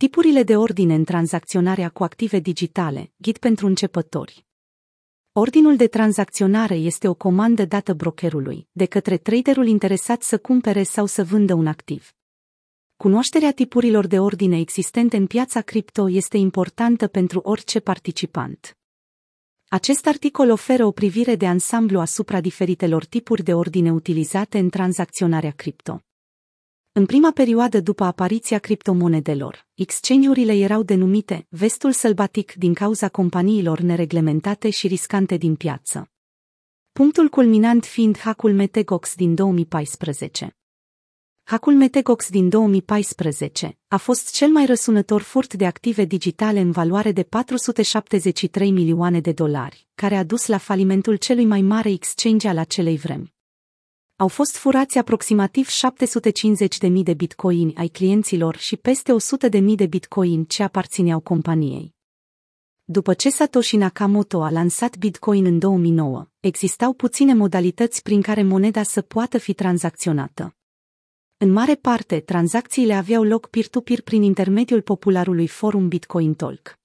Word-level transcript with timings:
Tipurile 0.00 0.42
de 0.42 0.56
ordine 0.56 0.94
în 0.94 1.04
tranzacționarea 1.04 1.88
cu 1.88 2.02
active 2.04 2.38
digitale, 2.38 3.12
ghid 3.16 3.38
pentru 3.38 3.66
începători. 3.66 4.46
Ordinul 5.32 5.76
de 5.76 5.86
tranzacționare 5.86 6.74
este 6.74 7.08
o 7.08 7.14
comandă 7.14 7.64
dată 7.64 7.94
brokerului, 7.94 8.68
de 8.72 8.84
către 8.84 9.16
traderul 9.16 9.66
interesat 9.66 10.22
să 10.22 10.38
cumpere 10.38 10.82
sau 10.82 11.06
să 11.06 11.24
vândă 11.24 11.54
un 11.54 11.66
activ. 11.66 12.12
Cunoașterea 12.96 13.52
tipurilor 13.52 14.06
de 14.06 14.18
ordine 14.18 14.58
existente 14.58 15.16
în 15.16 15.26
piața 15.26 15.60
cripto 15.60 16.10
este 16.10 16.36
importantă 16.36 17.06
pentru 17.06 17.40
orice 17.40 17.80
participant. 17.80 18.78
Acest 19.68 20.06
articol 20.06 20.50
oferă 20.50 20.84
o 20.84 20.90
privire 20.90 21.36
de 21.36 21.46
ansamblu 21.46 22.00
asupra 22.00 22.40
diferitelor 22.40 23.04
tipuri 23.04 23.42
de 23.42 23.54
ordine 23.54 23.92
utilizate 23.92 24.58
în 24.58 24.68
tranzacționarea 24.68 25.50
cripto. 25.50 26.04
În 26.92 27.06
prima 27.06 27.30
perioadă 27.30 27.80
după 27.80 28.04
apariția 28.04 28.58
criptomonedelor, 28.58 29.66
exchange-urile 29.74 30.52
erau 30.52 30.82
denumite 30.82 31.46
vestul 31.48 31.92
sălbatic 31.92 32.52
din 32.52 32.74
cauza 32.74 33.08
companiilor 33.08 33.80
nereglementate 33.80 34.70
și 34.70 34.86
riscante 34.86 35.36
din 35.36 35.54
piață. 35.54 36.10
Punctul 36.92 37.28
culminant 37.28 37.84
fiind 37.84 38.18
hackul 38.18 38.52
Metegox 38.52 39.14
din 39.14 39.34
2014. 39.34 40.56
Hackul 41.42 41.74
Metegox 41.74 42.30
din 42.30 42.48
2014 42.48 43.78
a 43.88 43.96
fost 43.96 44.34
cel 44.34 44.48
mai 44.48 44.66
răsunător 44.66 45.22
furt 45.22 45.54
de 45.54 45.66
active 45.66 46.04
digitale 46.04 46.60
în 46.60 46.70
valoare 46.70 47.12
de 47.12 47.22
473 47.22 48.70
milioane 48.70 49.20
de 49.20 49.32
dolari, 49.32 49.88
care 49.94 50.16
a 50.16 50.24
dus 50.24 50.46
la 50.46 50.58
falimentul 50.58 51.16
celui 51.16 51.44
mai 51.44 51.62
mare 51.62 51.90
exchange 51.90 52.48
al 52.48 52.58
acelei 52.58 52.96
vremi 52.96 53.38
au 54.20 54.28
fost 54.28 54.56
furați 54.56 54.98
aproximativ 54.98 55.68
750.000 55.68 56.92
de 57.02 57.14
bitcoini 57.14 57.74
ai 57.74 57.88
clienților 57.88 58.56
și 58.56 58.76
peste 58.76 59.12
100.000 59.50 59.74
de 59.74 59.86
bitcoin 59.86 60.44
ce 60.44 60.62
aparțineau 60.62 61.20
companiei. 61.20 61.94
După 62.84 63.14
ce 63.14 63.30
Satoshi 63.30 63.76
Nakamoto 63.76 64.42
a 64.42 64.50
lansat 64.50 64.96
Bitcoin 64.96 65.44
în 65.44 65.58
2009, 65.58 66.26
existau 66.40 66.92
puține 66.92 67.34
modalități 67.34 68.02
prin 68.02 68.22
care 68.22 68.42
moneda 68.42 68.82
să 68.82 69.00
poată 69.00 69.38
fi 69.38 69.54
tranzacționată. 69.54 70.56
În 71.36 71.52
mare 71.52 71.74
parte, 71.74 72.20
tranzacțiile 72.20 72.94
aveau 72.94 73.22
loc 73.22 73.48
peer-to-peer 73.48 74.02
prin 74.02 74.22
intermediul 74.22 74.82
popularului 74.82 75.46
forum 75.46 75.88
Bitcoin 75.88 76.34
Talk. 76.34 76.79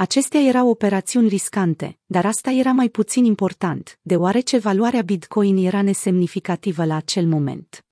Acestea 0.00 0.40
erau 0.40 0.68
operațiuni 0.68 1.28
riscante, 1.28 1.98
dar 2.06 2.26
asta 2.26 2.50
era 2.50 2.72
mai 2.72 2.88
puțin 2.88 3.24
important, 3.24 3.98
deoarece 4.02 4.58
valoarea 4.58 5.02
Bitcoin 5.02 5.56
era 5.56 5.82
nesemnificativă 5.82 6.84
la 6.84 6.96
acel 6.96 7.26
moment. 7.26 7.86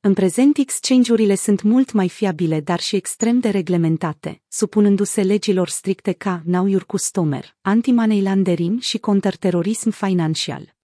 În 0.00 0.14
prezent, 0.14 0.56
exchange-urile 0.58 1.34
sunt 1.34 1.62
mult 1.62 1.92
mai 1.92 2.08
fiabile, 2.08 2.60
dar 2.60 2.80
și 2.80 2.96
extrem 2.96 3.38
de 3.38 3.48
reglementate, 3.48 4.42
supunându-se 4.48 5.22
legilor 5.22 5.68
stricte 5.68 6.12
ca 6.12 6.42
Know 6.44 6.66
Your 6.66 6.84
Customer, 6.84 7.56
anti-money 7.60 8.22
laundering 8.22 8.80
și 8.80 8.98
contraterorism 8.98 9.90
financial. 9.90 10.75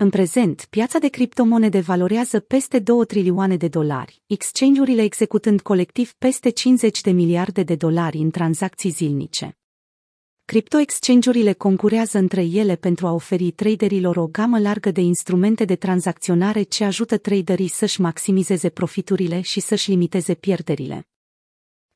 În 0.00 0.10
prezent, 0.10 0.66
piața 0.70 0.98
de 0.98 1.08
criptomonede 1.08 1.80
valorează 1.80 2.40
peste 2.40 2.78
2 2.78 3.06
trilioane 3.06 3.56
de 3.56 3.68
dolari, 3.68 4.22
exchange-urile 4.26 5.02
executând 5.02 5.60
colectiv 5.60 6.12
peste 6.12 6.50
50 6.50 7.00
de 7.00 7.10
miliarde 7.10 7.62
de 7.62 7.74
dolari 7.74 8.18
în 8.18 8.30
tranzacții 8.30 8.90
zilnice. 8.90 9.58
Crypto-exchange-urile 10.44 11.52
concurează 11.52 12.18
între 12.18 12.44
ele 12.44 12.76
pentru 12.76 13.06
a 13.06 13.12
oferi 13.12 13.50
traderilor 13.50 14.16
o 14.16 14.26
gamă 14.26 14.58
largă 14.58 14.90
de 14.90 15.00
instrumente 15.00 15.64
de 15.64 15.76
tranzacționare 15.76 16.62
ce 16.62 16.84
ajută 16.84 17.16
traderii 17.16 17.68
să-și 17.68 18.00
maximizeze 18.00 18.68
profiturile 18.68 19.40
și 19.40 19.60
să-și 19.60 19.90
limiteze 19.90 20.34
pierderile. 20.34 21.08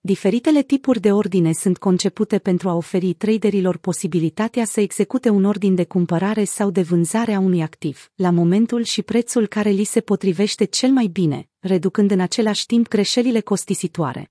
Diferitele 0.05 0.63
tipuri 0.63 1.01
de 1.01 1.13
ordine 1.13 1.53
sunt 1.53 1.79
concepute 1.79 2.39
pentru 2.39 2.69
a 2.69 2.75
oferi 2.75 3.13
traderilor 3.13 3.77
posibilitatea 3.77 4.65
să 4.65 4.81
execute 4.81 5.29
un 5.29 5.45
ordin 5.45 5.75
de 5.75 5.85
cumpărare 5.85 6.45
sau 6.45 6.71
de 6.71 6.83
vânzare 6.83 7.35
a 7.35 7.39
unui 7.39 7.63
activ, 7.63 8.11
la 8.15 8.31
momentul 8.31 8.83
și 8.83 9.03
prețul 9.03 9.47
care 9.47 9.71
li 9.71 9.85
se 9.85 10.01
potrivește 10.01 10.65
cel 10.65 10.91
mai 10.91 11.07
bine, 11.07 11.49
reducând 11.59 12.11
în 12.11 12.21
același 12.21 12.67
timp 12.67 12.89
greșelile 12.89 13.41
costisitoare. 13.41 14.31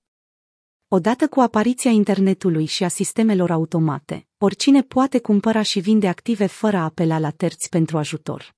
Odată 0.88 1.28
cu 1.28 1.40
apariția 1.40 1.90
internetului 1.90 2.64
și 2.64 2.84
a 2.84 2.88
sistemelor 2.88 3.50
automate, 3.50 4.26
oricine 4.38 4.82
poate 4.82 5.18
cumpăra 5.18 5.62
și 5.62 5.80
vinde 5.80 6.08
active 6.08 6.46
fără 6.46 6.76
a 6.76 6.84
apela 6.84 7.18
la 7.18 7.30
terți 7.30 7.68
pentru 7.68 7.98
ajutor. 7.98 8.54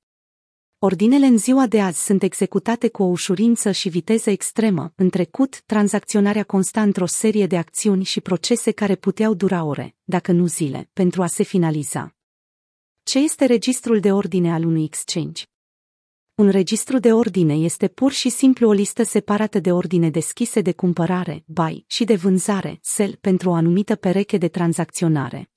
Ordinele 0.85 1.27
în 1.27 1.39
ziua 1.39 1.67
de 1.67 1.81
azi 1.81 2.05
sunt 2.05 2.23
executate 2.23 2.89
cu 2.89 3.03
o 3.03 3.07
ușurință 3.07 3.71
și 3.71 3.89
viteză 3.89 4.31
extremă, 4.31 4.93
în 4.97 5.11
trecut, 5.11 5.63
tranzacționarea 5.67 6.45
consta 6.45 6.83
într-o 6.83 7.07
serie 7.07 7.47
de 7.47 7.57
acțiuni 7.57 8.05
și 8.05 8.21
procese 8.21 8.71
care 8.71 8.95
puteau 8.95 9.35
dura 9.35 9.65
ore, 9.65 9.97
dacă 10.03 10.33
nu 10.33 10.47
zile, 10.47 10.91
pentru 10.93 11.23
a 11.23 11.27
se 11.27 11.43
finaliza. 11.43 12.15
Ce 13.03 13.19
este 13.19 13.45
registrul 13.45 14.01
de 14.01 14.13
ordine 14.13 14.53
al 14.53 14.65
unui 14.65 14.85
exchange? 14.85 15.45
Un 16.35 16.49
registru 16.49 16.99
de 16.99 17.13
ordine 17.13 17.55
este 17.55 17.89
pur 17.89 18.13
și 18.13 18.29
simplu 18.29 18.69
o 18.69 18.73
listă 18.73 19.03
separată 19.03 19.59
de 19.59 19.73
ordine 19.73 20.11
deschise 20.11 20.61
de 20.61 20.73
cumpărare, 20.73 21.45
buy, 21.47 21.85
și 21.87 22.05
de 22.05 22.15
vânzare, 22.15 22.79
sell, 22.83 23.19
pentru 23.21 23.51
o 23.51 23.55
anumită 23.55 23.95
pereche 23.95 24.39
de 24.39 24.49
tranzacționare 24.49 25.49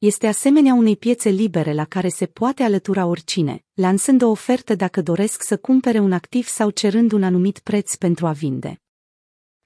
este 0.00 0.26
asemenea 0.26 0.74
unei 0.74 0.96
piețe 0.96 1.28
libere 1.28 1.72
la 1.72 1.84
care 1.84 2.08
se 2.08 2.26
poate 2.26 2.62
alătura 2.62 3.06
oricine, 3.06 3.64
lansând 3.74 4.22
o 4.22 4.28
ofertă 4.28 4.74
dacă 4.74 5.02
doresc 5.02 5.42
să 5.42 5.56
cumpere 5.56 5.98
un 5.98 6.12
activ 6.12 6.46
sau 6.46 6.70
cerând 6.70 7.12
un 7.12 7.22
anumit 7.22 7.58
preț 7.58 7.94
pentru 7.94 8.26
a 8.26 8.32
vinde. 8.32 8.80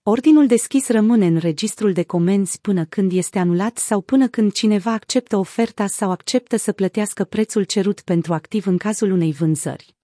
Ordinul 0.03 0.47
deschis 0.47 0.89
rămâne 0.89 1.27
în 1.27 1.37
registrul 1.37 1.93
de 1.93 2.03
comenzi 2.03 2.61
până 2.61 2.85
când 2.85 3.13
este 3.13 3.39
anulat 3.39 3.79
sau 3.79 4.01
până 4.01 4.29
când 4.29 4.53
cineva 4.53 4.93
acceptă 4.93 5.37
oferta 5.37 5.87
sau 5.87 6.11
acceptă 6.11 6.57
să 6.57 6.73
plătească 6.73 7.25
prețul 7.25 7.65
cerut 7.65 8.01
pentru 8.01 8.35
activ 8.35 8.67
în 8.67 8.77
cazul 8.77 9.11
unei 9.11 9.33
vânzări. 9.33 9.97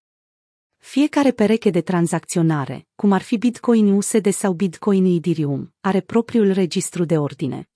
Fiecare 0.77 1.31
pereche 1.31 1.71
de 1.71 1.81
tranzacționare, 1.81 2.87
cum 2.95 3.13
ar 3.13 3.23
fi 3.23 3.37
Bitcoin 3.37 3.93
USD 3.93 4.33
sau 4.33 4.53
Bitcoin 4.53 5.05
Ethereum, 5.05 5.75
are 5.81 6.01
propriul 6.01 6.53
registru 6.53 7.05
de 7.05 7.19
ordine. 7.19 7.70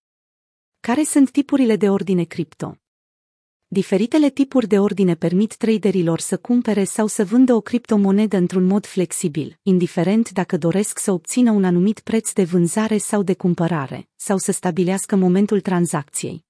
Care 0.87 1.03
sunt 1.03 1.31
tipurile 1.31 1.77
de 1.77 1.91
ordine 1.91 2.25
cripto? 2.25 2.77
Diferitele 3.67 4.31
tipuri 4.31 4.67
de 4.67 4.79
ordine 4.79 5.15
permit 5.15 5.57
traderilor 5.57 6.21
să 6.21 6.37
cumpere 6.37 6.85
sau 6.85 7.07
să 7.07 7.25
vândă 7.25 7.55
o 7.55 7.61
criptomonedă 7.61 8.37
într-un 8.37 8.65
mod 8.65 8.87
flexibil, 8.87 9.59
indiferent 9.63 10.31
dacă 10.31 10.57
doresc 10.57 10.99
să 10.99 11.13
obțină 11.13 11.51
un 11.51 11.65
anumit 11.65 12.01
preț 12.01 12.33
de 12.33 12.45
vânzare 12.45 12.99
sau 12.99 13.23
de 13.23 13.35
cumpărare, 13.35 14.09
sau 14.17 14.39
să 14.39 14.53
stabilească 14.53 15.17
momentul 15.17 15.61
tranzacției. 15.61 16.45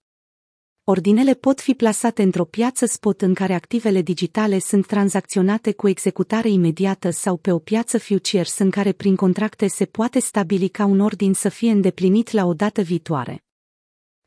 Ordinele 0.84 1.34
pot 1.34 1.60
fi 1.60 1.74
plasate 1.74 2.22
într-o 2.22 2.44
piață 2.44 2.86
spot 2.86 3.22
în 3.22 3.34
care 3.34 3.54
activele 3.54 4.02
digitale 4.02 4.58
sunt 4.58 4.86
tranzacționate 4.86 5.72
cu 5.72 5.88
executare 5.88 6.48
imediată 6.48 7.10
sau 7.10 7.36
pe 7.36 7.52
o 7.52 7.58
piață 7.58 7.98
futures 7.98 8.58
în 8.58 8.70
care 8.70 8.92
prin 8.92 9.16
contracte 9.16 9.66
se 9.66 9.84
poate 9.84 10.18
stabili 10.18 10.68
ca 10.68 10.84
un 10.84 11.00
ordin 11.00 11.32
să 11.32 11.48
fie 11.48 11.70
îndeplinit 11.70 12.30
la 12.30 12.44
o 12.44 12.54
dată 12.54 12.82
viitoare. 12.82 13.44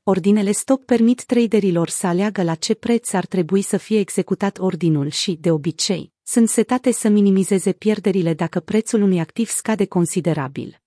Ordinele 0.09 0.51
stop 0.51 0.85
permit 0.85 1.23
traderilor 1.23 1.89
să 1.89 2.07
aleagă 2.07 2.43
la 2.43 2.55
ce 2.55 2.75
preț 2.75 3.13
ar 3.13 3.25
trebui 3.25 3.61
să 3.61 3.77
fie 3.77 3.99
executat 3.99 4.57
ordinul 4.59 5.09
și, 5.09 5.37
de 5.41 5.51
obicei, 5.51 6.13
sunt 6.23 6.49
setate 6.49 6.91
să 6.91 7.09
minimizeze 7.09 7.71
pierderile 7.71 8.33
dacă 8.33 8.59
prețul 8.59 9.01
unui 9.01 9.19
activ 9.19 9.49
scade 9.49 9.85
considerabil. 9.85 10.81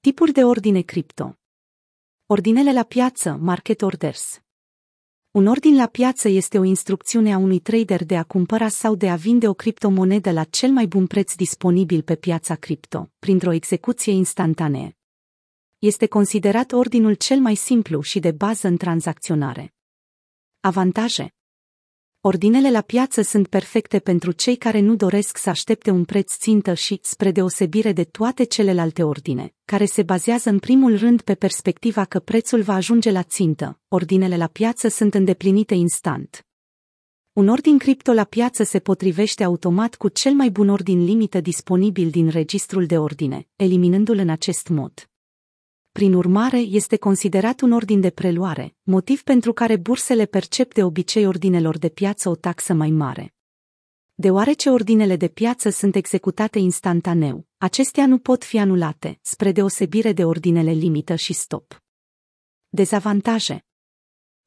Tipuri 0.00 0.32
de 0.32 0.44
ordine 0.44 0.80
cripto 0.80 1.38
Ordinele 2.26 2.72
la 2.72 2.82
piață, 2.82 3.38
market 3.40 3.82
orders. 3.82 4.40
Un 5.30 5.46
ordin 5.46 5.76
la 5.76 5.86
piață 5.86 6.28
este 6.28 6.58
o 6.58 6.64
instrucțiune 6.64 7.32
a 7.32 7.38
unui 7.38 7.58
trader 7.58 8.04
de 8.04 8.16
a 8.16 8.22
cumpăra 8.22 8.68
sau 8.68 8.94
de 8.94 9.10
a 9.10 9.14
vinde 9.14 9.48
o 9.48 9.54
criptomonedă 9.54 10.30
la 10.30 10.44
cel 10.44 10.70
mai 10.70 10.86
bun 10.86 11.06
preț 11.06 11.34
disponibil 11.34 12.02
pe 12.02 12.16
piața 12.16 12.54
cripto, 12.54 13.10
printr-o 13.18 13.52
execuție 13.52 14.12
instantanee 14.12 14.97
este 15.78 16.06
considerat 16.06 16.72
ordinul 16.72 17.14
cel 17.14 17.38
mai 17.38 17.54
simplu 17.54 18.00
și 18.00 18.18
de 18.18 18.30
bază 18.30 18.66
în 18.66 18.76
tranzacționare. 18.76 19.74
Avantaje 20.60 21.34
Ordinele 22.20 22.70
la 22.70 22.80
piață 22.80 23.22
sunt 23.22 23.48
perfecte 23.48 23.98
pentru 23.98 24.32
cei 24.32 24.56
care 24.56 24.80
nu 24.80 24.96
doresc 24.96 25.36
să 25.36 25.50
aștepte 25.50 25.90
un 25.90 26.04
preț 26.04 26.36
țintă 26.36 26.74
și, 26.74 26.98
spre 27.02 27.30
deosebire 27.30 27.92
de 27.92 28.04
toate 28.04 28.44
celelalte 28.44 29.02
ordine, 29.02 29.54
care 29.64 29.84
se 29.84 30.02
bazează 30.02 30.48
în 30.48 30.58
primul 30.58 30.96
rând 30.96 31.20
pe 31.20 31.34
perspectiva 31.34 32.04
că 32.04 32.18
prețul 32.18 32.62
va 32.62 32.74
ajunge 32.74 33.10
la 33.10 33.22
țintă, 33.22 33.80
ordinele 33.88 34.36
la 34.36 34.46
piață 34.46 34.88
sunt 34.88 35.14
îndeplinite 35.14 35.74
instant. 35.74 36.46
Un 37.32 37.48
ordin 37.48 37.78
cripto 37.78 38.12
la 38.12 38.24
piață 38.24 38.62
se 38.62 38.78
potrivește 38.78 39.44
automat 39.44 39.94
cu 39.94 40.08
cel 40.08 40.32
mai 40.32 40.50
bun 40.50 40.68
ordin 40.68 41.04
limită 41.04 41.40
disponibil 41.40 42.10
din 42.10 42.28
registrul 42.28 42.86
de 42.86 42.98
ordine, 42.98 43.48
eliminându-l 43.56 44.18
în 44.18 44.28
acest 44.28 44.68
mod 44.68 45.07
prin 45.92 46.14
urmare 46.14 46.58
este 46.58 46.96
considerat 46.96 47.60
un 47.60 47.72
ordin 47.72 48.00
de 48.00 48.10
preluare, 48.10 48.74
motiv 48.82 49.22
pentru 49.22 49.52
care 49.52 49.76
bursele 49.76 50.26
percep 50.26 50.74
de 50.74 50.84
obicei 50.84 51.26
ordinelor 51.26 51.78
de 51.78 51.88
piață 51.88 52.28
o 52.28 52.34
taxă 52.34 52.72
mai 52.72 52.90
mare. 52.90 53.34
Deoarece 54.14 54.70
ordinele 54.70 55.16
de 55.16 55.28
piață 55.28 55.70
sunt 55.70 55.94
executate 55.94 56.58
instantaneu, 56.58 57.46
acestea 57.56 58.06
nu 58.06 58.18
pot 58.18 58.44
fi 58.44 58.58
anulate, 58.58 59.18
spre 59.22 59.52
deosebire 59.52 60.12
de 60.12 60.24
ordinele 60.24 60.70
limită 60.70 61.14
și 61.14 61.32
stop. 61.32 61.82
Dezavantaje 62.68 63.64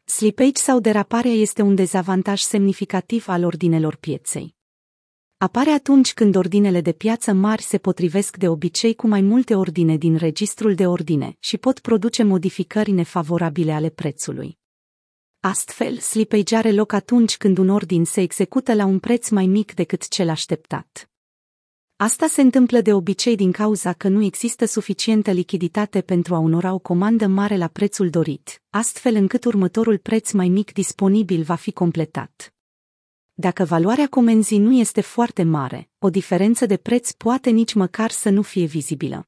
Slippage 0.05 0.61
sau 0.61 0.79
deraparea 0.79 1.31
este 1.31 1.61
un 1.61 1.75
dezavantaj 1.75 2.41
semnificativ 2.41 3.27
al 3.27 3.43
ordinelor 3.43 3.95
pieței. 3.95 4.55
Apare 5.41 5.69
atunci 5.69 6.13
când 6.13 6.35
ordinele 6.35 6.81
de 6.81 6.91
piață 6.91 7.33
mari 7.33 7.61
se 7.61 7.77
potrivesc 7.77 8.37
de 8.37 8.47
obicei 8.47 8.95
cu 8.95 9.07
mai 9.07 9.21
multe 9.21 9.55
ordine 9.55 9.97
din 9.97 10.15
registrul 10.15 10.75
de 10.75 10.87
ordine 10.87 11.35
și 11.39 11.57
pot 11.57 11.79
produce 11.79 12.23
modificări 12.23 12.91
nefavorabile 12.91 13.71
ale 13.71 13.89
prețului. 13.89 14.57
Astfel, 15.39 15.97
slippage 15.97 16.55
are 16.55 16.71
loc 16.71 16.91
atunci 16.93 17.37
când 17.37 17.57
un 17.57 17.69
ordin 17.69 18.05
se 18.05 18.21
execută 18.21 18.73
la 18.73 18.85
un 18.85 18.99
preț 18.99 19.29
mai 19.29 19.45
mic 19.45 19.73
decât 19.73 20.07
cel 20.07 20.29
așteptat. 20.29 21.09
Asta 21.95 22.27
se 22.27 22.41
întâmplă 22.41 22.81
de 22.81 22.93
obicei 22.93 23.35
din 23.35 23.51
cauza 23.51 23.93
că 23.93 24.07
nu 24.07 24.23
există 24.23 24.65
suficientă 24.65 25.31
lichiditate 25.31 26.01
pentru 26.01 26.35
a 26.35 26.39
onora 26.39 26.73
o 26.73 26.79
comandă 26.79 27.27
mare 27.27 27.57
la 27.57 27.67
prețul 27.67 28.09
dorit, 28.09 28.61
astfel 28.69 29.15
încât 29.15 29.45
următorul 29.45 29.97
preț 29.97 30.31
mai 30.31 30.47
mic 30.47 30.73
disponibil 30.73 31.41
va 31.41 31.55
fi 31.55 31.71
completat. 31.71 32.53
Dacă 33.41 33.63
valoarea 33.63 34.07
comenzii 34.07 34.57
nu 34.57 34.73
este 34.73 35.01
foarte 35.01 35.43
mare, 35.43 35.89
o 35.99 36.09
diferență 36.09 36.65
de 36.65 36.77
preț 36.77 37.11
poate 37.11 37.49
nici 37.49 37.73
măcar 37.73 38.11
să 38.11 38.29
nu 38.29 38.41
fie 38.41 38.65
vizibilă. 38.65 39.27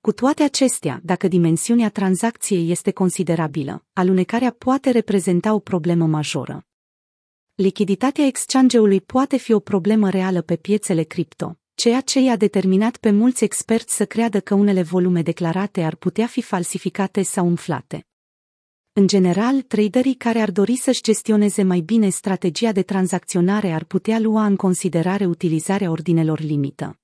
Cu 0.00 0.12
toate 0.12 0.42
acestea, 0.42 1.00
dacă 1.04 1.28
dimensiunea 1.28 1.88
tranzacției 1.90 2.70
este 2.70 2.90
considerabilă, 2.90 3.84
alunecarea 3.92 4.50
poate 4.50 4.90
reprezenta 4.90 5.54
o 5.54 5.58
problemă 5.58 6.06
majoră. 6.06 6.66
Lichiditatea 7.54 8.26
exchange-ului 8.26 9.00
poate 9.00 9.36
fi 9.36 9.52
o 9.52 9.60
problemă 9.60 10.10
reală 10.10 10.42
pe 10.42 10.56
piețele 10.56 11.02
cripto, 11.02 11.58
ceea 11.74 12.00
ce 12.00 12.20
i-a 12.20 12.36
determinat 12.36 12.96
pe 12.96 13.10
mulți 13.10 13.44
experți 13.44 13.96
să 13.96 14.04
creadă 14.06 14.40
că 14.40 14.54
unele 14.54 14.82
volume 14.82 15.22
declarate 15.22 15.82
ar 15.82 15.94
putea 15.94 16.26
fi 16.26 16.42
falsificate 16.42 17.22
sau 17.22 17.46
umflate. 17.46 18.06
În 18.94 19.06
general, 19.06 19.62
traderii 19.62 20.14
care 20.14 20.40
ar 20.40 20.50
dori 20.50 20.76
să-și 20.76 21.02
gestioneze 21.02 21.62
mai 21.62 21.80
bine 21.80 22.08
strategia 22.08 22.72
de 22.72 22.82
tranzacționare 22.82 23.72
ar 23.72 23.84
putea 23.84 24.18
lua 24.18 24.44
în 24.44 24.56
considerare 24.56 25.26
utilizarea 25.26 25.90
ordinelor 25.90 26.40
limită. 26.40 27.00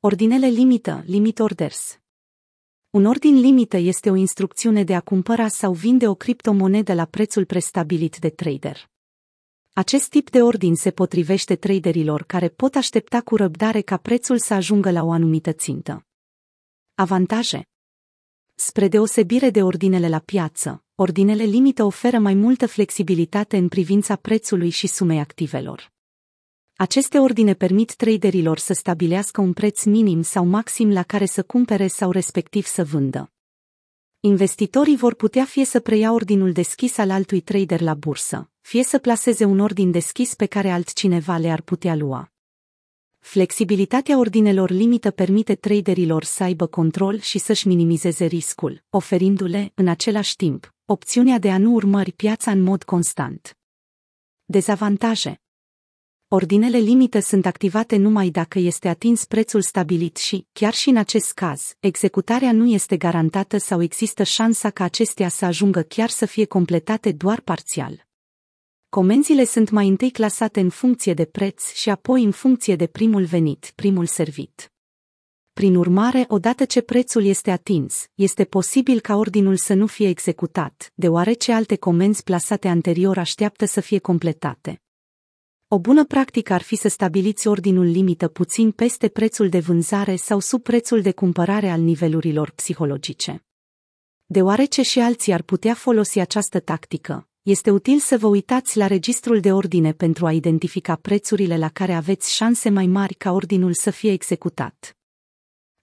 Ordinele 0.00 0.46
limită, 0.46 1.02
limit 1.06 1.38
orders. 1.38 1.98
Un 2.90 3.04
ordin 3.04 3.40
limită 3.40 3.76
este 3.76 4.10
o 4.10 4.14
instrucțiune 4.14 4.84
de 4.84 4.94
a 4.94 5.00
cumpăra 5.00 5.48
sau 5.48 5.72
vinde 5.72 6.08
o 6.08 6.14
criptomonedă 6.14 6.94
la 6.94 7.04
prețul 7.04 7.44
prestabilit 7.44 8.18
de 8.18 8.30
trader. 8.30 8.90
Acest 9.72 10.08
tip 10.08 10.30
de 10.30 10.42
ordin 10.42 10.74
se 10.74 10.90
potrivește 10.90 11.56
traderilor 11.56 12.22
care 12.22 12.48
pot 12.48 12.74
aștepta 12.74 13.20
cu 13.20 13.36
răbdare 13.36 13.80
ca 13.80 13.96
prețul 13.96 14.38
să 14.38 14.54
ajungă 14.54 14.90
la 14.90 15.02
o 15.02 15.10
anumită 15.10 15.52
țintă. 15.52 16.06
Avantaje 16.94 17.68
Spre 18.54 18.88
deosebire 18.88 19.50
de 19.50 19.62
ordinele 19.62 20.08
la 20.08 20.18
piață, 20.18 20.83
ordinele 20.96 21.42
limită 21.42 21.84
oferă 21.84 22.18
mai 22.18 22.34
multă 22.34 22.66
flexibilitate 22.66 23.56
în 23.56 23.68
privința 23.68 24.16
prețului 24.16 24.70
și 24.70 24.86
sumei 24.86 25.18
activelor. 25.18 25.92
Aceste 26.76 27.18
ordine 27.18 27.54
permit 27.54 27.94
traderilor 27.94 28.58
să 28.58 28.72
stabilească 28.72 29.40
un 29.40 29.52
preț 29.52 29.84
minim 29.84 30.22
sau 30.22 30.44
maxim 30.44 30.92
la 30.92 31.02
care 31.02 31.26
să 31.26 31.42
cumpere 31.42 31.86
sau 31.86 32.10
respectiv 32.10 32.64
să 32.64 32.84
vândă. 32.84 33.32
Investitorii 34.20 34.96
vor 34.96 35.14
putea 35.14 35.44
fie 35.44 35.64
să 35.64 35.80
preia 35.80 36.12
ordinul 36.12 36.52
deschis 36.52 36.98
al 36.98 37.10
altui 37.10 37.40
trader 37.40 37.80
la 37.80 37.94
bursă, 37.94 38.50
fie 38.60 38.84
să 38.84 38.98
placeze 38.98 39.44
un 39.44 39.58
ordin 39.58 39.90
deschis 39.90 40.34
pe 40.34 40.46
care 40.46 40.70
altcineva 40.70 41.36
le 41.36 41.50
ar 41.50 41.60
putea 41.60 41.94
lua. 41.94 42.32
Flexibilitatea 43.18 44.18
ordinelor 44.18 44.70
limită 44.70 45.10
permite 45.10 45.54
traderilor 45.54 46.24
să 46.24 46.42
aibă 46.42 46.66
control 46.66 47.20
și 47.20 47.38
să-și 47.38 47.66
minimizeze 47.68 48.24
riscul, 48.24 48.82
oferindu-le, 48.90 49.72
în 49.74 49.88
același 49.88 50.36
timp, 50.36 50.73
opțiunea 50.86 51.38
de 51.38 51.50
a 51.50 51.58
nu 51.58 51.72
urmări 51.72 52.12
piața 52.12 52.50
în 52.50 52.62
mod 52.62 52.82
constant. 52.82 53.58
Dezavantaje 54.44 55.40
Ordinele 56.28 56.78
limită 56.78 57.20
sunt 57.20 57.46
activate 57.46 57.96
numai 57.96 58.28
dacă 58.28 58.58
este 58.58 58.88
atins 58.88 59.24
prețul 59.24 59.62
stabilit 59.62 60.16
și, 60.16 60.46
chiar 60.52 60.74
și 60.74 60.88
în 60.88 60.96
acest 60.96 61.32
caz, 61.32 61.76
executarea 61.80 62.52
nu 62.52 62.66
este 62.70 62.96
garantată 62.96 63.58
sau 63.58 63.82
există 63.82 64.22
șansa 64.22 64.70
ca 64.70 64.84
acestea 64.84 65.28
să 65.28 65.44
ajungă 65.44 65.82
chiar 65.82 66.08
să 66.08 66.26
fie 66.26 66.44
completate 66.44 67.12
doar 67.12 67.40
parțial. 67.40 68.06
Comenzile 68.88 69.44
sunt 69.44 69.70
mai 69.70 69.88
întâi 69.88 70.10
clasate 70.10 70.60
în 70.60 70.70
funcție 70.70 71.14
de 71.14 71.24
preț 71.24 71.72
și 71.72 71.90
apoi 71.90 72.22
în 72.24 72.30
funcție 72.30 72.76
de 72.76 72.86
primul 72.86 73.24
venit, 73.24 73.72
primul 73.74 74.06
servit. 74.06 74.73
Prin 75.54 75.74
urmare, 75.74 76.24
odată 76.28 76.64
ce 76.64 76.80
prețul 76.80 77.24
este 77.24 77.50
atins, 77.50 78.06
este 78.14 78.44
posibil 78.44 79.00
ca 79.00 79.16
ordinul 79.16 79.56
să 79.56 79.74
nu 79.74 79.86
fie 79.86 80.08
executat, 80.08 80.92
deoarece 80.94 81.52
alte 81.52 81.76
comenzi 81.76 82.22
plasate 82.22 82.68
anterior 82.68 83.18
așteaptă 83.18 83.64
să 83.64 83.80
fie 83.80 83.98
completate. 83.98 84.82
O 85.68 85.78
bună 85.78 86.04
practică 86.04 86.52
ar 86.52 86.62
fi 86.62 86.76
să 86.76 86.88
stabiliți 86.88 87.46
ordinul 87.46 87.84
limită 87.84 88.28
puțin 88.28 88.70
peste 88.70 89.08
prețul 89.08 89.48
de 89.48 89.58
vânzare 89.58 90.16
sau 90.16 90.40
sub 90.40 90.62
prețul 90.62 91.02
de 91.02 91.12
cumpărare 91.12 91.70
al 91.70 91.80
nivelurilor 91.80 92.50
psihologice. 92.50 93.44
Deoarece 94.26 94.82
și 94.82 95.00
alții 95.00 95.32
ar 95.32 95.42
putea 95.42 95.74
folosi 95.74 96.18
această 96.18 96.60
tactică, 96.60 97.28
este 97.42 97.70
util 97.70 97.98
să 97.98 98.18
vă 98.18 98.26
uitați 98.26 98.76
la 98.76 98.86
registrul 98.86 99.40
de 99.40 99.52
ordine 99.52 99.92
pentru 99.92 100.26
a 100.26 100.32
identifica 100.32 100.96
prețurile 100.96 101.58
la 101.58 101.68
care 101.68 101.92
aveți 101.92 102.34
șanse 102.34 102.70
mai 102.70 102.86
mari 102.86 103.14
ca 103.14 103.32
ordinul 103.32 103.74
să 103.74 103.90
fie 103.90 104.12
executat. 104.12 104.96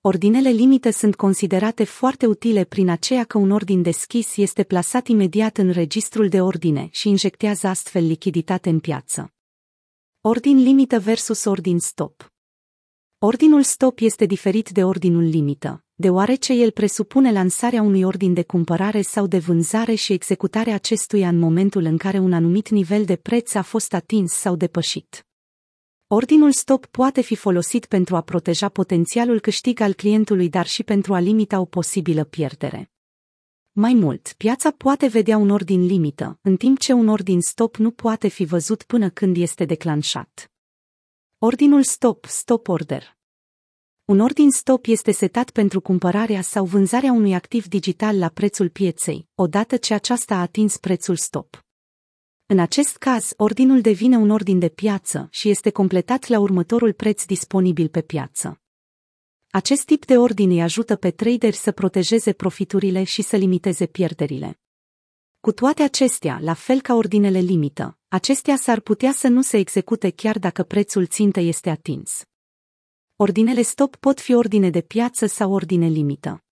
Ordinele 0.03 0.49
limită 0.49 0.89
sunt 0.89 1.15
considerate 1.15 1.83
foarte 1.83 2.25
utile 2.25 2.63
prin 2.63 2.89
aceea 2.89 3.23
că 3.23 3.37
un 3.37 3.51
ordin 3.51 3.81
deschis 3.81 4.37
este 4.37 4.63
plasat 4.63 5.07
imediat 5.07 5.57
în 5.57 5.69
registrul 5.69 6.29
de 6.29 6.41
ordine 6.41 6.87
și 6.91 7.09
injectează 7.09 7.67
astfel 7.67 8.05
lichiditate 8.05 8.69
în 8.69 8.79
piață. 8.79 9.33
Ordin 10.21 10.63
limită 10.63 10.99
versus 10.99 11.45
ordin 11.45 11.79
stop. 11.79 12.31
Ordinul 13.19 13.63
stop 13.63 13.99
este 13.99 14.25
diferit 14.25 14.69
de 14.69 14.83
ordinul 14.83 15.23
limită, 15.23 15.83
deoarece 15.93 16.53
el 16.53 16.71
presupune 16.71 17.31
lansarea 17.31 17.81
unui 17.81 18.03
ordin 18.03 18.33
de 18.33 18.43
cumpărare 18.43 19.01
sau 19.01 19.27
de 19.27 19.37
vânzare 19.37 19.93
și 19.93 20.13
executarea 20.13 20.73
acestuia 20.73 21.27
în 21.27 21.39
momentul 21.39 21.83
în 21.83 21.97
care 21.97 22.19
un 22.19 22.33
anumit 22.33 22.69
nivel 22.69 23.05
de 23.05 23.15
preț 23.15 23.53
a 23.53 23.61
fost 23.61 23.93
atins 23.93 24.31
sau 24.31 24.55
depășit. 24.55 25.25
Ordinul 26.13 26.51
stop 26.51 26.85
poate 26.85 27.21
fi 27.21 27.35
folosit 27.35 27.85
pentru 27.85 28.15
a 28.15 28.21
proteja 28.21 28.69
potențialul 28.69 29.39
câștig 29.39 29.79
al 29.79 29.93
clientului, 29.93 30.49
dar 30.49 30.67
și 30.67 30.83
pentru 30.83 31.13
a 31.13 31.19
limita 31.19 31.59
o 31.59 31.65
posibilă 31.65 32.23
pierdere. 32.23 32.91
Mai 33.71 33.93
mult, 33.93 34.33
piața 34.37 34.71
poate 34.71 35.07
vedea 35.07 35.37
un 35.37 35.49
ordin 35.49 35.85
limită, 35.85 36.39
în 36.41 36.57
timp 36.57 36.79
ce 36.79 36.93
un 36.93 37.07
ordin 37.07 37.41
stop 37.41 37.75
nu 37.75 37.91
poate 37.91 38.27
fi 38.27 38.45
văzut 38.45 38.83
până 38.83 39.09
când 39.09 39.37
este 39.37 39.65
declanșat. 39.65 40.51
Ordinul 41.37 41.83
stop, 41.83 42.25
stop 42.25 42.67
order. 42.67 43.17
Un 44.05 44.19
ordin 44.19 44.51
stop 44.51 44.85
este 44.85 45.11
setat 45.11 45.49
pentru 45.49 45.81
cumpărarea 45.81 46.41
sau 46.41 46.65
vânzarea 46.65 47.11
unui 47.11 47.33
activ 47.33 47.67
digital 47.67 48.17
la 48.17 48.29
prețul 48.29 48.69
pieței, 48.69 49.27
odată 49.35 49.77
ce 49.77 49.93
aceasta 49.93 50.35
a 50.35 50.41
atins 50.41 50.77
prețul 50.77 51.15
stop. 51.15 51.65
În 52.51 52.59
acest 52.59 52.97
caz, 52.97 53.33
ordinul 53.37 53.81
devine 53.81 54.17
un 54.17 54.29
ordin 54.29 54.59
de 54.59 54.69
piață 54.69 55.27
și 55.29 55.49
este 55.49 55.69
completat 55.69 56.27
la 56.27 56.39
următorul 56.39 56.93
preț 56.93 57.25
disponibil 57.25 57.87
pe 57.87 58.01
piață. 58.01 58.61
Acest 59.49 59.85
tip 59.85 60.05
de 60.05 60.17
ordin 60.17 60.49
îi 60.49 60.61
ajută 60.61 60.95
pe 60.95 61.11
traderi 61.11 61.55
să 61.55 61.71
protejeze 61.71 62.33
profiturile 62.33 63.03
și 63.03 63.21
să 63.21 63.35
limiteze 63.35 63.85
pierderile. 63.85 64.59
Cu 65.39 65.51
toate 65.51 65.83
acestea, 65.83 66.39
la 66.41 66.53
fel 66.53 66.81
ca 66.81 66.93
ordinele 66.93 67.39
limită, 67.39 67.97
acestea 68.07 68.55
s-ar 68.55 68.79
putea 68.79 69.11
să 69.11 69.27
nu 69.27 69.41
se 69.41 69.57
execute 69.57 70.09
chiar 70.09 70.39
dacă 70.39 70.63
prețul 70.63 71.05
țintă 71.05 71.39
este 71.39 71.69
atins. 71.69 72.23
Ordinele 73.15 73.61
stop 73.61 73.95
pot 73.95 74.19
fi 74.19 74.33
ordine 74.33 74.69
de 74.69 74.81
piață 74.81 75.25
sau 75.25 75.51
ordine 75.51 75.87
limită. 75.87 76.43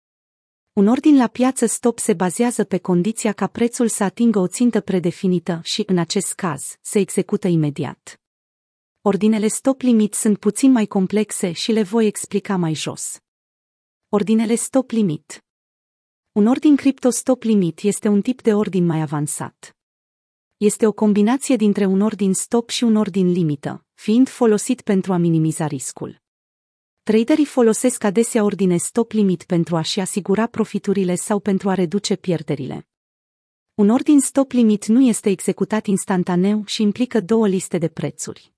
Un 0.79 0.87
ordin 0.87 1.17
la 1.17 1.27
piață 1.27 1.65
stop 1.65 1.99
se 1.99 2.13
bazează 2.13 2.63
pe 2.63 2.77
condiția 2.77 3.33
ca 3.33 3.47
prețul 3.47 3.87
să 3.87 4.03
atingă 4.03 4.39
o 4.39 4.47
țintă 4.47 4.81
predefinită 4.81 5.59
și, 5.63 5.83
în 5.87 5.97
acest 5.97 6.33
caz, 6.33 6.77
se 6.81 6.99
execută 6.99 7.47
imediat. 7.47 8.21
Ordinele 9.01 9.47
stop 9.47 9.81
limit 9.81 10.13
sunt 10.13 10.37
puțin 10.37 10.71
mai 10.71 10.85
complexe 10.85 11.51
și 11.51 11.71
le 11.71 11.83
voi 11.83 12.05
explica 12.05 12.55
mai 12.55 12.73
jos. 12.73 13.19
Ordinele 14.09 14.55
stop 14.55 14.91
limit 14.91 15.45
Un 16.31 16.47
ordin 16.47 16.75
cripto 16.75 17.09
stop 17.09 17.43
limit 17.43 17.79
este 17.81 18.07
un 18.07 18.21
tip 18.21 18.41
de 18.41 18.53
ordin 18.53 18.85
mai 18.85 19.01
avansat. 19.01 19.77
Este 20.57 20.87
o 20.87 20.91
combinație 20.91 21.55
dintre 21.55 21.85
un 21.85 22.01
ordin 22.01 22.33
stop 22.33 22.69
și 22.69 22.83
un 22.83 22.95
ordin 22.95 23.31
limită, 23.31 23.85
fiind 23.93 24.29
folosit 24.29 24.81
pentru 24.81 25.13
a 25.13 25.17
minimiza 25.17 25.67
riscul. 25.67 26.21
Traderii 27.09 27.45
folosesc 27.45 28.03
adesea 28.03 28.43
ordine 28.43 28.77
stop 28.77 29.11
limit 29.11 29.43
pentru 29.43 29.75
a-și 29.75 29.99
asigura 29.99 30.47
profiturile 30.47 31.15
sau 31.15 31.39
pentru 31.39 31.69
a 31.69 31.73
reduce 31.73 32.15
pierderile. 32.15 32.87
Un 33.73 33.89
ordin 33.89 34.19
stop 34.19 34.51
limit 34.51 34.85
nu 34.85 35.01
este 35.01 35.29
executat 35.29 35.85
instantaneu 35.85 36.63
și 36.65 36.81
implică 36.81 37.19
două 37.19 37.47
liste 37.47 37.77
de 37.77 37.87
prețuri. 37.87 38.53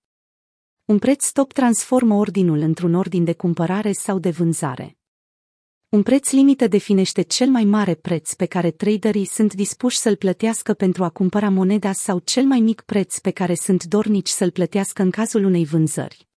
Un 0.85 0.99
preț 0.99 1.25
stop 1.25 1.51
transformă 1.53 2.15
ordinul 2.15 2.59
într-un 2.59 2.93
ordin 2.93 3.23
de 3.23 3.33
cumpărare 3.33 3.91
sau 3.91 4.19
de 4.19 4.29
vânzare. 4.29 4.97
Un 5.89 6.03
preț 6.03 6.31
limită 6.31 6.67
definește 6.67 7.21
cel 7.21 7.49
mai 7.49 7.63
mare 7.63 7.95
preț 7.95 8.33
pe 8.33 8.45
care 8.45 8.71
traderii 8.71 9.25
sunt 9.25 9.53
dispuși 9.53 9.97
să-l 9.97 10.15
plătească 10.15 10.73
pentru 10.73 11.03
a 11.03 11.09
cumpăra 11.09 11.49
moneda 11.49 11.91
sau 11.91 12.19
cel 12.19 12.43
mai 12.43 12.59
mic 12.59 12.81
preț 12.81 13.17
pe 13.17 13.31
care 13.31 13.55
sunt 13.55 13.83
dornici 13.83 14.29
să-l 14.29 14.51
plătească 14.51 15.01
în 15.01 15.11
cazul 15.11 15.43
unei 15.43 15.65
vânzări. 15.65 16.29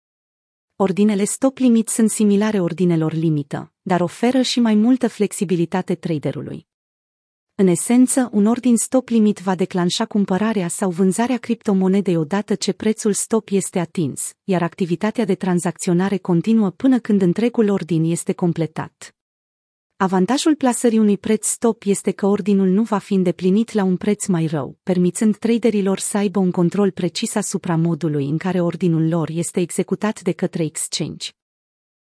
Ordinele 0.82 1.24
stop 1.24 1.58
limit 1.58 1.88
sunt 1.88 2.10
similare 2.10 2.60
ordinelor 2.60 3.12
limită, 3.12 3.72
dar 3.82 4.00
oferă 4.00 4.40
și 4.40 4.60
mai 4.60 4.74
multă 4.74 5.08
flexibilitate 5.08 5.94
traderului. 5.94 6.66
În 7.54 7.66
esență, 7.66 8.28
un 8.32 8.46
ordin 8.46 8.76
stop 8.76 9.08
limit 9.08 9.38
va 9.38 9.54
declanșa 9.54 10.04
cumpărarea 10.04 10.68
sau 10.68 10.90
vânzarea 10.90 11.36
criptomonedei 11.36 12.16
odată 12.16 12.54
ce 12.54 12.72
prețul 12.72 13.12
stop 13.12 13.48
este 13.50 13.78
atins, 13.78 14.32
iar 14.44 14.62
activitatea 14.62 15.24
de 15.24 15.34
tranzacționare 15.34 16.16
continuă 16.16 16.70
până 16.70 16.98
când 16.98 17.22
întregul 17.22 17.68
ordin 17.68 18.04
este 18.04 18.32
completat. 18.32 19.14
Avantajul 20.02 20.54
plasării 20.54 20.98
unui 20.98 21.18
preț 21.18 21.46
stop 21.46 21.82
este 21.84 22.10
că 22.10 22.26
ordinul 22.26 22.68
nu 22.68 22.82
va 22.82 22.98
fi 22.98 23.14
îndeplinit 23.14 23.72
la 23.72 23.84
un 23.84 23.96
preț 23.96 24.26
mai 24.26 24.46
rău, 24.46 24.78
permițând 24.82 25.36
traderilor 25.36 25.98
să 25.98 26.16
aibă 26.16 26.38
un 26.38 26.50
control 26.50 26.90
precis 26.90 27.34
asupra 27.34 27.76
modului 27.76 28.28
în 28.28 28.38
care 28.38 28.60
ordinul 28.60 29.08
lor 29.08 29.28
este 29.32 29.60
executat 29.60 30.20
de 30.20 30.32
către 30.32 30.64
exchange. 30.64 31.28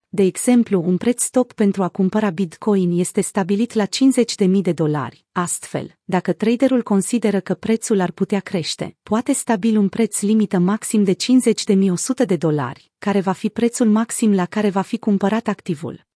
De 0.10 0.24
exemplu, 0.24 0.84
un 0.86 0.98
preț 0.98 1.24
stop 1.24 1.54
pentru 1.54 1.84
a 1.84 1.88
cumpăra 1.88 2.30
Bitcoin 2.30 3.00
este 3.00 3.22
stabilit 3.22 3.74
la 3.74 3.86
50.000 3.86 4.50
de 4.62 4.72
dolari. 4.72 5.26
Astfel, 5.32 5.96
dacă 6.04 6.34
traderul 6.34 6.84
consideră 6.84 7.40
că 7.40 7.54
prețul 7.54 8.00
ar 8.00 8.12
putea 8.12 8.40
crește, 8.40 8.98
poate 9.04 9.34
stabili 9.34 9.78
un 9.78 9.90
preț 9.90 10.22
limită 10.22 10.58
maxim 10.58 11.04
de 11.04 11.14
50.100 11.14 12.26
de 12.26 12.36
dolari, 12.36 12.92
care 12.98 13.20
va 13.20 13.32
fi 13.32 13.50
prețul 13.50 13.88
maxim 13.88 14.34
la 14.34 14.46
care 14.46 14.70
va 14.70 14.82
fi 14.82 14.98
cumpărat 14.98 15.48
activul. 15.48 16.08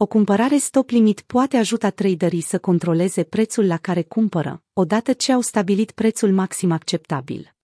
O 0.00 0.06
cumpărare 0.06 0.56
stop 0.56 0.90
limit 0.90 1.20
poate 1.20 1.56
ajuta 1.56 1.90
traderii 1.90 2.40
să 2.40 2.58
controleze 2.58 3.22
prețul 3.22 3.66
la 3.66 3.76
care 3.76 4.02
cumpără, 4.02 4.62
odată 4.72 5.12
ce 5.12 5.32
au 5.32 5.40
stabilit 5.40 5.90
prețul 5.90 6.32
maxim 6.32 6.72
acceptabil. 6.72 7.54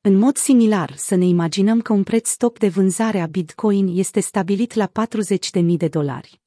În 0.00 0.14
mod 0.14 0.36
similar, 0.36 0.94
să 0.96 1.14
ne 1.14 1.24
imaginăm 1.24 1.80
că 1.80 1.92
un 1.92 2.02
preț 2.02 2.28
stop 2.28 2.58
de 2.58 2.68
vânzare 2.68 3.20
a 3.20 3.26
Bitcoin 3.26 3.98
este 3.98 4.20
stabilit 4.20 4.74
la 4.74 4.90
40.000 5.60 5.64
de 5.76 5.88
dolari. 5.88 6.40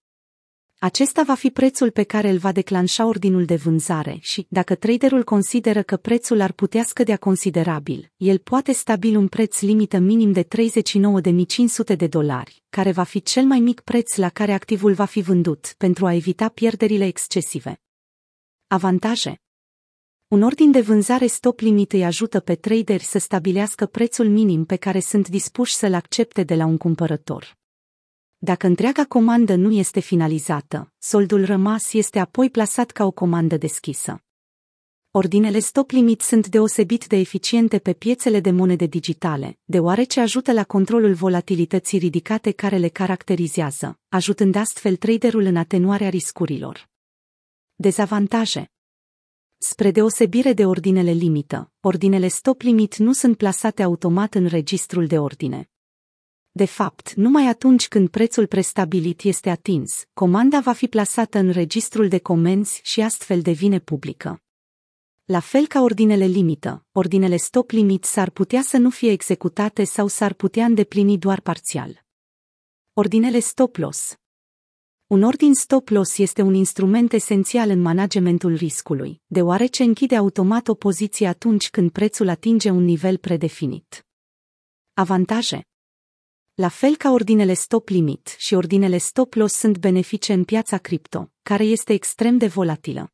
Acesta 0.81 1.23
va 1.23 1.33
fi 1.33 1.49
prețul 1.49 1.91
pe 1.91 2.03
care 2.03 2.29
îl 2.29 2.37
va 2.37 2.51
declanșa 2.51 3.05
ordinul 3.05 3.45
de 3.45 3.55
vânzare 3.55 4.17
și, 4.21 4.45
dacă 4.49 4.75
traderul 4.75 5.23
consideră 5.23 5.83
că 5.83 5.97
prețul 5.97 6.41
ar 6.41 6.51
putea 6.51 6.83
scădea 6.83 7.17
considerabil, 7.17 8.11
el 8.17 8.37
poate 8.37 8.71
stabili 8.71 9.15
un 9.15 9.27
preț 9.27 9.61
limită 9.61 9.97
minim 9.97 10.31
de 10.31 10.43
39.500 10.43 11.95
de 11.97 12.07
dolari, 12.07 12.63
care 12.69 12.91
va 12.91 13.03
fi 13.03 13.21
cel 13.21 13.43
mai 13.43 13.59
mic 13.59 13.79
preț 13.79 14.15
la 14.15 14.29
care 14.29 14.53
activul 14.53 14.93
va 14.93 15.05
fi 15.05 15.21
vândut, 15.21 15.73
pentru 15.77 16.05
a 16.05 16.13
evita 16.13 16.49
pierderile 16.49 17.05
excesive. 17.05 17.81
Avantaje 18.67 19.41
un 20.27 20.41
ordin 20.41 20.71
de 20.71 20.81
vânzare 20.81 21.25
stop 21.25 21.59
limit 21.59 21.93
îi 21.93 22.05
ajută 22.05 22.39
pe 22.39 22.55
traderi 22.55 23.03
să 23.03 23.19
stabilească 23.19 23.85
prețul 23.85 24.27
minim 24.27 24.65
pe 24.65 24.75
care 24.75 24.99
sunt 24.99 25.27
dispuși 25.29 25.73
să-l 25.73 25.93
accepte 25.93 26.43
de 26.43 26.55
la 26.55 26.65
un 26.65 26.77
cumpărător. 26.77 27.58
Dacă 28.41 28.67
întreaga 28.67 29.05
comandă 29.05 29.55
nu 29.55 29.71
este 29.71 29.99
finalizată, 29.99 30.93
soldul 30.97 31.45
rămas 31.45 31.93
este 31.93 32.19
apoi 32.19 32.49
plasat 32.49 32.91
ca 32.91 33.05
o 33.05 33.11
comandă 33.11 33.57
deschisă. 33.57 34.23
Ordinele 35.11 35.59
stop 35.59 35.89
limit 35.89 36.21
sunt 36.21 36.47
deosebit 36.47 37.07
de 37.07 37.15
eficiente 37.15 37.79
pe 37.79 37.93
piețele 37.93 38.39
de 38.39 38.51
monede 38.51 38.85
digitale, 38.85 39.59
deoarece 39.63 40.19
ajută 40.19 40.53
la 40.53 40.63
controlul 40.63 41.13
volatilității 41.13 41.97
ridicate 41.97 42.51
care 42.51 42.77
le 42.77 42.87
caracterizează, 42.87 43.99
ajutând 44.09 44.55
astfel 44.55 44.95
traderul 44.95 45.43
în 45.43 45.55
atenuarea 45.55 46.09
riscurilor. 46.09 46.89
Dezavantaje 47.75 48.71
Spre 49.57 49.91
deosebire 49.91 50.53
de 50.53 50.65
ordinele 50.65 51.11
limită, 51.11 51.71
ordinele 51.79 52.27
stop 52.27 52.61
limit 52.61 52.95
nu 52.95 53.13
sunt 53.13 53.37
plasate 53.37 53.83
automat 53.83 54.35
în 54.35 54.45
registrul 54.45 55.07
de 55.07 55.19
ordine. 55.19 55.69
De 56.51 56.65
fapt, 56.65 57.13
numai 57.13 57.47
atunci 57.47 57.87
când 57.87 58.09
prețul 58.09 58.47
prestabilit 58.47 59.21
este 59.21 59.49
atins, 59.49 60.03
comanda 60.13 60.59
va 60.59 60.71
fi 60.71 60.87
plasată 60.87 61.37
în 61.37 61.49
registrul 61.49 62.07
de 62.07 62.19
comenzi 62.19 62.79
și 62.83 63.01
astfel 63.01 63.41
devine 63.41 63.79
publică. 63.79 64.41
La 65.25 65.39
fel 65.39 65.67
ca 65.67 65.81
ordinele 65.81 66.25
limită, 66.25 66.85
ordinele 66.91 67.35
stop 67.35 67.69
limit 67.69 68.03
s-ar 68.03 68.29
putea 68.29 68.61
să 68.61 68.77
nu 68.77 68.89
fie 68.89 69.11
executate 69.11 69.83
sau 69.83 70.07
s-ar 70.07 70.33
putea 70.33 70.65
îndeplini 70.65 71.17
doar 71.17 71.41
parțial. 71.41 72.05
Ordinele 72.93 73.39
stop 73.39 73.75
loss 73.75 74.19
un 75.09 75.23
ordin 75.23 75.53
stop 75.53 75.89
loss 75.89 76.17
este 76.17 76.41
un 76.41 76.53
instrument 76.53 77.13
esențial 77.13 77.69
în 77.69 77.81
managementul 77.81 78.55
riscului, 78.55 79.21
deoarece 79.25 79.83
închide 79.83 80.15
automat 80.15 80.67
o 80.67 80.73
poziție 80.73 81.27
atunci 81.27 81.69
când 81.69 81.91
prețul 81.91 82.27
atinge 82.27 82.69
un 82.69 82.83
nivel 82.83 83.17
predefinit. 83.17 84.05
Avantaje 84.93 85.67
La 86.59 86.67
fel 86.67 86.95
ca 86.95 87.11
ordinele 87.11 87.53
stop 87.53 87.89
limit 87.89 88.35
și 88.37 88.53
ordinele 88.53 88.97
stop 88.97 89.33
loss 89.33 89.55
sunt 89.55 89.77
benefice 89.77 90.33
în 90.33 90.43
piața 90.43 90.77
cripto, 90.77 91.31
care 91.41 91.63
este 91.63 91.93
extrem 91.93 92.37
de 92.37 92.47
volatilă. 92.47 93.11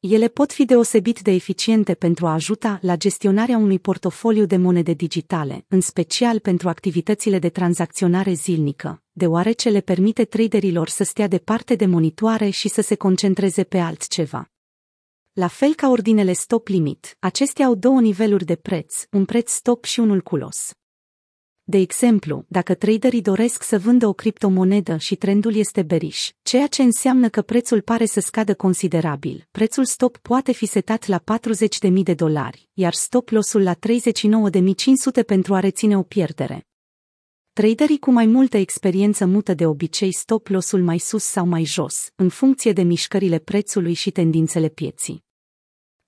Ele 0.00 0.28
pot 0.28 0.52
fi 0.52 0.64
deosebit 0.64 1.20
de 1.20 1.30
eficiente 1.30 1.94
pentru 1.94 2.26
a 2.26 2.32
ajuta 2.32 2.78
la 2.82 2.96
gestionarea 2.96 3.56
unui 3.56 3.78
portofoliu 3.78 4.44
de 4.44 4.56
monede 4.56 4.92
digitale, 4.92 5.64
în 5.68 5.80
special 5.80 6.38
pentru 6.38 6.68
activitățile 6.68 7.38
de 7.38 7.48
tranzacționare 7.48 8.32
zilnică, 8.32 9.02
deoarece 9.10 9.68
le 9.68 9.80
permite 9.80 10.24
traderilor 10.24 10.88
să 10.88 11.04
stea 11.04 11.26
departe 11.28 11.74
de 11.74 11.86
monitoare 11.86 12.50
și 12.50 12.68
să 12.68 12.80
se 12.80 12.94
concentreze 12.94 13.64
pe 13.64 13.78
altceva. 13.78 14.50
La 15.32 15.46
fel 15.46 15.74
ca 15.74 15.88
ordinele 15.88 16.32
stop 16.32 16.68
limit, 16.68 17.16
acestea 17.18 17.66
au 17.66 17.74
două 17.74 18.00
niveluri 18.00 18.44
de 18.44 18.56
preț, 18.56 19.04
un 19.10 19.24
preț 19.24 19.50
stop 19.50 19.84
și 19.84 20.00
unul 20.00 20.20
culos. 20.20 20.77
De 21.70 21.78
exemplu, 21.78 22.44
dacă 22.48 22.74
traderii 22.74 23.20
doresc 23.20 23.62
să 23.62 23.78
vândă 23.78 24.06
o 24.06 24.12
criptomonedă 24.12 24.96
și 24.96 25.16
trendul 25.16 25.54
este 25.54 25.82
beriș, 25.82 26.30
ceea 26.42 26.66
ce 26.66 26.82
înseamnă 26.82 27.28
că 27.28 27.42
prețul 27.42 27.80
pare 27.80 28.06
să 28.06 28.20
scadă 28.20 28.54
considerabil, 28.54 29.46
prețul 29.50 29.84
stop 29.84 30.16
poate 30.16 30.52
fi 30.52 30.66
setat 30.66 31.06
la 31.06 31.22
40.000 31.88 31.92
de 32.02 32.14
dolari, 32.14 32.68
iar 32.72 32.92
stop 32.92 33.28
lossul 33.28 33.62
la 33.62 33.74
39.500 33.74 33.80
pentru 35.26 35.54
a 35.54 35.60
reține 35.60 35.98
o 35.98 36.02
pierdere. 36.02 36.66
Traderii 37.52 37.98
cu 37.98 38.10
mai 38.10 38.26
multă 38.26 38.56
experiență 38.56 39.26
mută 39.26 39.54
de 39.54 39.66
obicei 39.66 40.12
stop 40.12 40.46
lossul 40.46 40.82
mai 40.82 40.98
sus 40.98 41.24
sau 41.24 41.46
mai 41.46 41.64
jos, 41.64 42.12
în 42.14 42.28
funcție 42.28 42.72
de 42.72 42.82
mișcările 42.82 43.38
prețului 43.38 43.94
și 43.94 44.10
tendințele 44.10 44.68
pieții. 44.68 45.26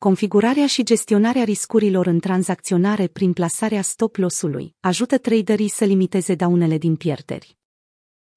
Configurarea 0.07 0.67
și 0.67 0.83
gestionarea 0.83 1.45
riscurilor 1.45 2.07
în 2.07 2.21
tranzacționare 2.21 3.07
prin 3.07 3.33
plasarea 3.33 3.83
stop 3.83 4.17
loss-ului 4.17 4.75
ajută 4.81 5.19
traderii 5.19 5.69
să 5.69 5.85
limiteze 5.85 6.35
daunele 6.35 6.79
din 6.79 6.97
pierderi. 6.97 7.59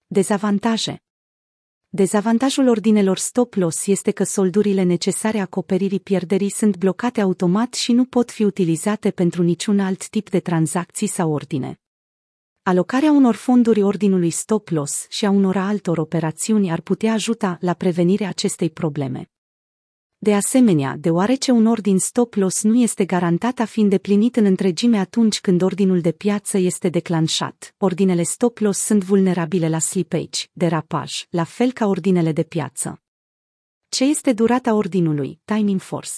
Dezavantaje 0.06 1.04
Dezavantajul 1.90 2.68
ordinelor 2.68 3.18
stop 3.18 3.54
loss 3.54 3.88
este 3.88 4.12
că 4.12 4.24
soldurile 4.24 4.84
necesare 4.84 5.40
acoperirii 5.40 6.00
pierderii 6.00 6.50
sunt 6.50 6.78
blocate 6.78 7.22
automat 7.22 7.74
și 7.74 7.92
nu 7.92 8.06
pot 8.06 8.32
fi 8.32 8.44
utilizate 8.44 9.12
pentru 9.12 9.44
niciun 9.44 9.80
alt 9.80 10.08
tip 10.08 10.30
de 10.30 10.40
tranzacții 10.40 11.08
sau 11.08 11.32
ordine. 11.32 11.80
Alocarea 12.64 13.12
unor 13.12 13.36
fonduri 13.36 13.82
ordinului 13.82 14.30
stop 14.30 14.70
loss 14.70 15.06
și 15.10 15.26
a 15.26 15.30
unor 15.30 15.56
altor 15.56 15.98
operațiuni 15.98 16.72
ar 16.72 16.82
putea 16.82 17.14
ajuta 17.14 17.58
la 17.60 17.74
prevenirea 17.74 18.28
acestei 18.28 18.70
probleme. 18.70 19.33
De 20.24 20.34
asemenea, 20.34 20.96
deoarece 21.00 21.52
un 21.52 21.66
ordin 21.66 22.00
stop 22.00 22.34
loss 22.34 22.62
nu 22.62 22.82
este 22.82 23.06
garantat 23.06 23.60
a 23.60 23.66
fi 23.66 23.80
îndeplinit 23.80 24.36
în 24.36 24.46
întregime 24.46 24.98
atunci 24.98 25.42
când 25.42 25.62
ordinul 25.62 26.02
de 26.02 26.12
piață 26.12 26.58
este 26.58 26.90
declanșat, 26.90 27.76
ordinele 27.78 28.24
stop 28.24 28.58
loss 28.58 28.80
sunt 28.80 29.04
vulnerabile 29.04 29.70
la 29.70 29.80
slippage, 29.80 30.46
derapaj, 30.54 31.26
la 31.30 31.44
fel 31.44 31.72
ca 31.72 31.86
ordinele 31.86 32.32
de 32.32 32.44
piață. 32.44 33.02
Ce 33.90 34.04
este 34.04 34.34
durata 34.34 34.74
ordinului, 34.74 35.40
timing 35.46 35.82
force? 35.82 36.16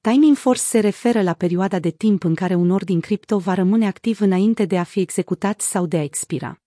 Timing 0.00 0.36
force 0.36 0.62
se 0.62 0.78
referă 0.78 1.22
la 1.22 1.32
perioada 1.32 1.78
de 1.78 1.90
timp 1.90 2.24
în 2.24 2.34
care 2.34 2.54
un 2.54 2.70
ordin 2.70 3.00
cripto 3.00 3.38
va 3.38 3.54
rămâne 3.54 3.86
activ 3.86 4.20
înainte 4.20 4.64
de 4.64 4.78
a 4.78 4.84
fi 4.84 5.00
executat 5.00 5.60
sau 5.60 5.86
de 5.86 5.96
a 5.96 6.02
expira. 6.02 6.60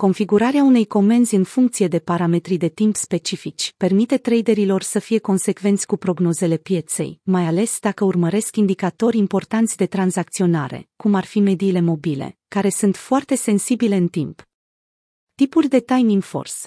Configurarea 0.00 0.62
unei 0.62 0.86
comenzi 0.86 1.34
în 1.34 1.44
funcție 1.44 1.88
de 1.88 1.98
parametrii 1.98 2.56
de 2.56 2.68
timp 2.68 2.96
specifici 2.96 3.74
permite 3.76 4.16
traderilor 4.16 4.82
să 4.82 4.98
fie 4.98 5.18
consecvenți 5.18 5.86
cu 5.86 5.96
prognozele 5.96 6.56
pieței, 6.56 7.20
mai 7.22 7.46
ales 7.46 7.78
dacă 7.80 8.04
urmăresc 8.04 8.56
indicatori 8.56 9.18
importanți 9.18 9.76
de 9.76 9.86
tranzacționare, 9.86 10.88
cum 10.96 11.14
ar 11.14 11.24
fi 11.24 11.40
mediile 11.40 11.80
mobile, 11.80 12.38
care 12.48 12.68
sunt 12.68 12.96
foarte 12.96 13.34
sensibile 13.34 13.96
în 13.96 14.08
timp. 14.08 14.42
Tipuri 15.34 15.68
de 15.68 15.80
timing 15.80 16.22
force 16.22 16.58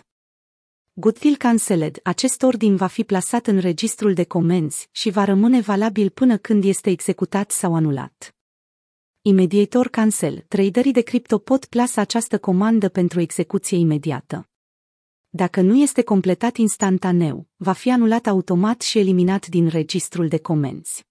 Goodwill 0.93 1.35
Cancelled, 1.35 1.99
acest 2.03 2.41
ordin 2.41 2.75
va 2.75 2.87
fi 2.87 3.03
plasat 3.03 3.47
în 3.47 3.57
registrul 3.57 4.13
de 4.13 4.23
comenzi 4.23 4.87
și 4.91 5.09
va 5.09 5.23
rămâne 5.23 5.59
valabil 5.59 6.09
până 6.09 6.37
când 6.37 6.63
este 6.63 6.89
executat 6.89 7.51
sau 7.51 7.75
anulat. 7.75 8.35
Imediator 9.23 9.87
cancel. 9.87 10.45
Traderii 10.47 10.91
de 10.91 11.01
cripto 11.01 11.37
pot 11.37 11.65
plasa 11.65 12.01
această 12.01 12.39
comandă 12.39 12.89
pentru 12.89 13.19
execuție 13.19 13.77
imediată. 13.77 14.49
Dacă 15.29 15.61
nu 15.61 15.75
este 15.75 16.01
completat 16.01 16.57
instantaneu, 16.57 17.47
va 17.55 17.71
fi 17.71 17.91
anulat 17.91 18.27
automat 18.27 18.81
și 18.81 18.99
eliminat 18.99 19.47
din 19.47 19.67
registrul 19.67 20.27
de 20.27 20.37
comenzi. 20.37 21.05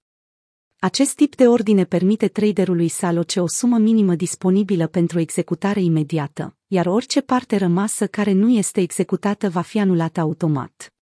Acest 0.78 1.14
tip 1.14 1.34
de 1.36 1.48
ordine 1.48 1.84
permite 1.84 2.28
traderului 2.28 2.88
să 2.88 3.06
aloce 3.06 3.40
o 3.40 3.46
sumă 3.46 3.78
minimă 3.78 4.14
disponibilă 4.14 4.86
pentru 4.86 5.18
executare 5.18 5.82
imediată, 5.82 6.56
iar 6.66 6.86
orice 6.86 7.20
parte 7.20 7.56
rămasă 7.56 8.06
care 8.06 8.32
nu 8.32 8.50
este 8.50 8.80
executată 8.80 9.48
va 9.48 9.60
fi 9.60 9.78
anulată 9.78 10.20
automat. 10.20 10.94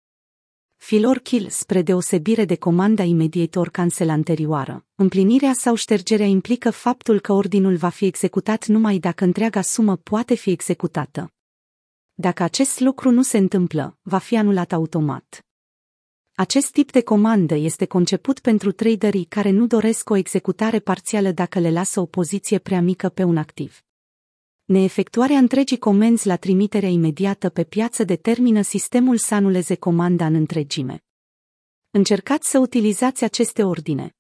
Filor 0.79 1.19
kill, 1.19 1.49
spre 1.49 1.83
deosebire 1.83 2.45
de 2.45 2.57
comanda 2.57 3.03
imediator 3.03 3.69
cancel 3.69 4.09
anterioară, 4.09 4.87
împlinirea 4.95 5.53
sau 5.53 5.75
ștergerea 5.75 6.27
implică 6.27 6.71
faptul 6.71 7.21
că 7.21 7.33
ordinul 7.33 7.77
va 7.77 7.89
fi 7.89 8.05
executat 8.05 8.67
numai 8.67 8.99
dacă 8.99 9.25
întreaga 9.25 9.61
sumă 9.61 9.97
poate 9.97 10.35
fi 10.35 10.51
executată. 10.51 11.33
Dacă 12.15 12.43
acest 12.43 12.81
lucru 12.81 13.11
nu 13.11 13.23
se 13.23 13.39
întâmplă, 13.39 13.99
va 14.03 14.19
fi 14.19 14.37
anulat 14.37 14.73
automat. 14.73 15.47
Acest 16.35 16.71
tip 16.71 16.93
de 16.93 17.03
comandă 17.03 17.55
este 17.55 17.87
conceput 17.87 18.41
pentru 18.41 18.73
traderii 18.73 19.25
care 19.25 19.51
nu 19.51 19.67
doresc 19.67 20.11
o 20.11 20.17
executare 20.17 20.79
parțială 20.79 21.31
dacă 21.31 21.59
le 21.59 21.71
lasă 21.71 22.01
o 22.01 22.07
poziție 22.07 22.59
prea 22.59 22.81
mică 22.81 23.09
pe 23.09 23.23
un 23.23 23.37
activ. 23.37 23.83
Neefectuarea 24.69 25.39
întregii 25.39 25.79
comenzi 25.79 26.27
la 26.27 26.37
trimiterea 26.37 26.89
imediată 26.89 27.49
pe 27.49 27.65
piață 27.65 28.05
determină 28.05 28.63
sistemul 28.63 29.17
să 29.17 29.35
anuleze 29.35 29.75
comanda 29.75 30.27
în 30.27 30.35
întregime. 30.35 31.05
Încercați 31.91 32.51
să 32.51 32.59
utilizați 32.59 33.25
aceste 33.25 33.63
ordine. 33.63 34.17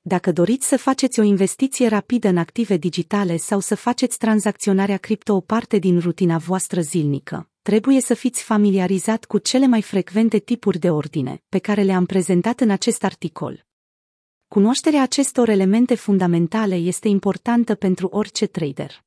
Dacă 0.00 0.32
doriți 0.32 0.68
să 0.68 0.76
faceți 0.76 1.20
o 1.20 1.22
investiție 1.22 1.88
rapidă 1.88 2.28
în 2.28 2.36
active 2.36 2.76
digitale 2.76 3.36
sau 3.36 3.60
să 3.60 3.74
faceți 3.74 4.18
tranzacționarea 4.18 4.96
cripto 4.96 5.34
o 5.34 5.40
parte 5.40 5.78
din 5.78 5.98
rutina 5.98 6.38
voastră 6.38 6.80
zilnică, 6.80 7.50
trebuie 7.62 8.00
să 8.00 8.14
fiți 8.14 8.42
familiarizat 8.42 9.24
cu 9.24 9.38
cele 9.38 9.66
mai 9.66 9.82
frecvente 9.82 10.38
tipuri 10.38 10.78
de 10.78 10.90
ordine, 10.90 11.42
pe 11.48 11.58
care 11.58 11.82
le-am 11.82 12.06
prezentat 12.06 12.60
în 12.60 12.70
acest 12.70 13.04
articol. 13.04 13.66
Cunoașterea 14.46 15.02
acestor 15.02 15.48
elemente 15.48 15.94
fundamentale 15.94 16.74
este 16.74 17.08
importantă 17.08 17.74
pentru 17.74 18.06
orice 18.06 18.46
trader. 18.46 19.06